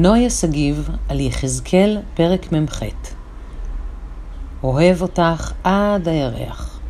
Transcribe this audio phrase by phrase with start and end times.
[0.00, 2.82] נויה שגיב על יחזקאל, פרק מ"ח.
[4.62, 6.80] אוהב אותך עד הירח.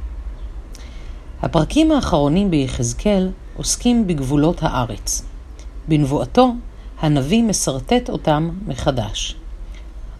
[1.42, 5.22] הפרקים האחרונים ביחזקאל עוסקים בגבולות הארץ.
[5.88, 6.52] בנבואתו,
[7.00, 9.36] הנביא מסרטט אותם מחדש.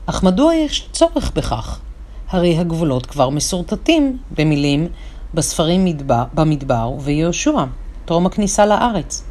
[0.07, 1.81] אך מדוע יש צורך בכך?
[2.29, 4.89] הרי הגבולות כבר מסורטטים במילים
[5.35, 7.65] בספרים מדבר, במדבר וביהושע,
[8.05, 9.28] טרום הכניסה לארץ.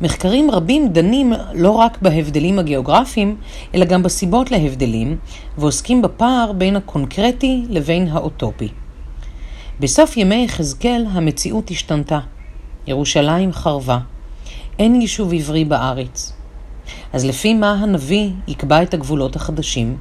[0.00, 3.36] מחקרים רבים דנים לא רק בהבדלים הגיאוגרפיים,
[3.74, 5.16] אלא גם בסיבות להבדלים,
[5.58, 8.68] ועוסקים בפער בין הקונקרטי לבין האוטופי.
[9.80, 12.18] בסוף ימי יחזקאל המציאות השתנתה.
[12.86, 13.98] ירושלים חרבה.
[14.78, 16.32] אין יישוב עברי בארץ.
[17.12, 19.96] אז לפי מה הנביא יקבע את הגבולות החדשים?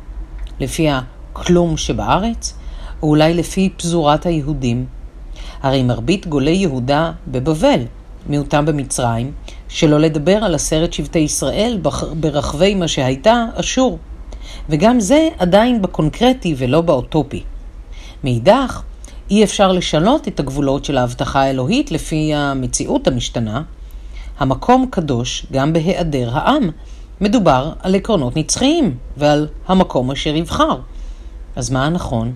[0.60, 2.54] לפי הכלום שבארץ?
[3.02, 4.86] או אולי לפי פזורת היהודים?
[5.62, 7.82] הרי מרבית גולי יהודה בבבל,
[8.30, 9.32] מיעוטם במצרים,
[9.70, 11.80] שלא לדבר על עשרת שבטי ישראל
[12.20, 14.00] ברחבי מה שהייתה אשור.
[14.70, 17.44] וגם זה עדיין בקונקרטי ולא באוטופי.
[18.24, 18.82] מאידך,
[19.30, 23.62] אי אפשר לשנות את הגבולות של ההבטחה האלוהית לפי המציאות המשתנה.
[24.40, 26.70] המקום קדוש גם בהיעדר העם.
[27.22, 30.80] מדובר על עקרונות נצחיים ועל המקום אשר יבחר.
[31.56, 32.34] אז מה הנכון?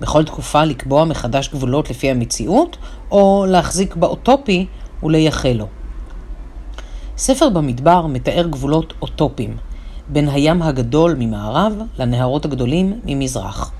[0.00, 2.76] בכל תקופה לקבוע מחדש גבולות לפי המציאות,
[3.10, 4.66] או להחזיק באוטופי
[5.02, 5.66] ולייחל לו?
[7.20, 9.56] ספר במדבר מתאר גבולות אוטופיים,
[10.08, 13.72] בין הים הגדול ממערב לנהרות הגדולים ממזרח.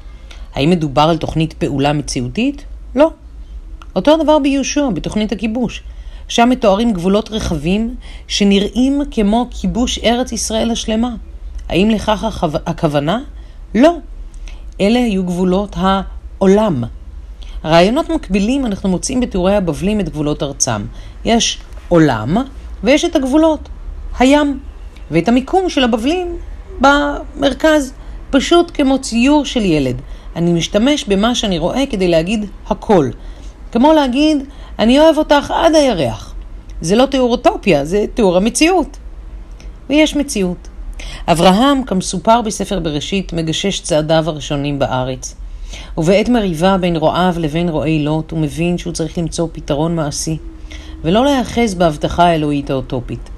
[0.55, 2.65] האם מדובר על תוכנית פעולה מציאותית?
[2.95, 3.11] לא.
[3.97, 5.83] אותו הדבר ביהושע, בתוכנית הכיבוש.
[6.29, 7.95] שם מתוארים גבולות רחבים
[8.29, 11.15] שנראים כמו כיבוש ארץ ישראל השלמה.
[11.69, 13.21] האם לכך הכוונה?
[13.75, 13.97] לא.
[14.81, 16.85] אלה היו גבולות העולם.
[17.65, 20.83] רעיונות מקבילים אנחנו מוצאים בתיאורי הבבלים את גבולות ארצם.
[21.25, 22.37] יש עולם,
[22.85, 23.69] ויש את הגבולות,
[24.19, 24.59] הים,
[25.11, 26.37] ואת המיקום של הבבלים
[26.81, 27.93] במרכז,
[28.31, 29.97] פשוט כמו ציור של ילד.
[30.37, 33.11] אני משתמש במה שאני רואה כדי להגיד הכל.
[33.73, 34.39] כמו להגיד,
[34.79, 36.35] אני אוהב אותך עד הירח.
[36.81, 38.97] זה לא תיאור אוטופיה, זה תיאור המציאות.
[39.91, 40.69] ויש מציאות.
[41.29, 45.35] אברהם, כמסופר בספר בראשית, מגשש צעדיו הראשונים בארץ.
[45.99, 50.39] ובעת מריבה בין רועיו לבין רועי לוט, הוא מבין שהוא צריך למצוא פתרון מעשי.
[51.05, 53.31] ולא להיאחז בהבטחה האלוהית האוטופית.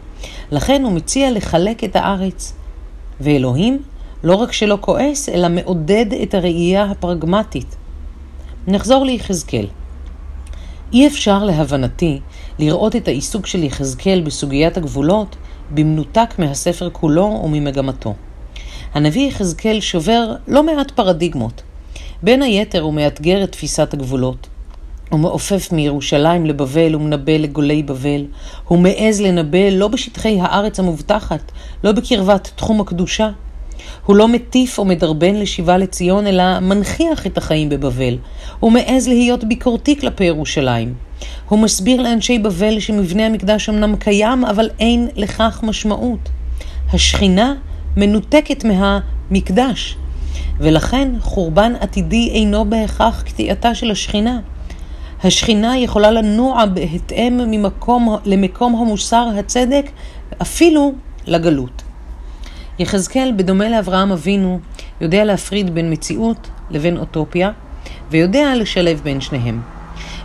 [0.51, 2.55] לכן הוא מציע לחלק את הארץ.
[3.21, 3.83] ואלוהים
[4.25, 7.77] לא רק שלא כועס, אלא מעודד את הראייה הפרגמטית.
[8.67, 9.67] נחזור ליחזקאל.
[10.93, 12.21] אי אפשר להבנתי
[12.59, 15.37] לראות את העיסוק של יחזקאל בסוגיית הגבולות
[15.71, 18.15] במנותק מהספר כולו וממגמתו.
[18.95, 21.63] הנביא יחזקאל שובר לא מעט פרדיגמות.
[22.23, 24.47] בין היתר הוא מאתגר את תפיסת הגבולות.
[25.13, 28.25] הוא מעופף מירושלים לבבל ומנבא לגולי בבל.
[28.65, 31.53] הוא מעז לנבא לא בשטחי הארץ המובטחת,
[31.85, 33.31] לא בקרבת תחום הקדושה.
[34.07, 38.17] הוא לא מטיף או מדרבן לשיבה לציון, אלא מנכיח את החיים בבבל.
[38.61, 40.95] הוא מעז להיות ביקורתי כלפי ירושלים.
[41.49, 46.29] הוא מסביר לאנשי בבל שמבנה המקדש אמנם קיים, אבל אין לכך משמעות.
[46.93, 47.55] השכינה
[47.97, 49.97] מנותקת מהמקדש,
[50.59, 54.41] ולכן חורבן עתידי אינו בהכרח קטיעתה של השכינה.
[55.25, 59.87] השכינה יכולה לנוע בהתאם ממקום למקום המוסר הצדק,
[60.43, 60.95] אפילו
[61.27, 61.83] לגלות.
[62.79, 64.61] יחזקאל, בדומה לאברהם אבינו,
[65.01, 67.51] יודע להפריד בין מציאות לבין אוטופיה,
[68.11, 69.61] ויודע לשלב בין שניהם.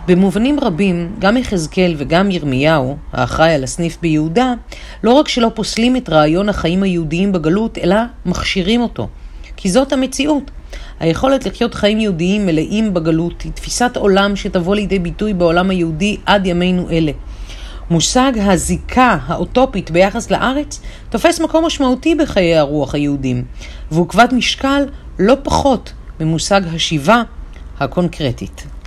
[0.06, 4.54] במובנים רבים, גם יחזקאל וגם ירמיהו, האחראי על הסניף ביהודה,
[5.02, 9.08] לא רק שלא פוסלים את רעיון החיים היהודיים בגלות, אלא מכשירים אותו.
[9.60, 10.50] כי זאת המציאות.
[11.00, 16.46] היכולת לחיות חיים יהודיים מלאים בגלות היא תפיסת עולם שתבוא לידי ביטוי בעולם היהודי עד
[16.46, 17.12] ימינו אלה.
[17.90, 20.80] מושג הזיקה האוטופית ביחס לארץ
[21.10, 23.44] תופס מקום משמעותי בחיי הרוח היהודים,
[23.90, 24.86] והוא כבד משקל
[25.18, 27.22] לא פחות ממושג השיבה
[27.80, 28.77] הקונקרטית.